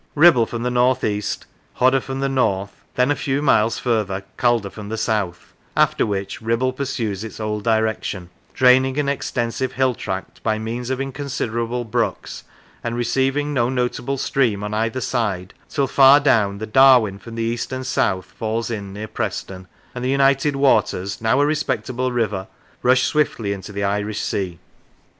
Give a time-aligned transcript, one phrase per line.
[0.19, 4.71] Kibble from the north east, Hodder from the north, then a few miles further, Calder
[4.71, 10.41] from the south; after which Kibble pursues its old direction; draining an extensive hill tract
[10.41, 12.43] by means of inconsiderable brooks,
[12.83, 17.43] and receiving no notable stream on either side till, far down, the Darwen from the
[17.43, 22.47] east and south falls in near Preston, and the united waters, now a respectable river,
[22.81, 24.57] rush swiftly into the Irish sea."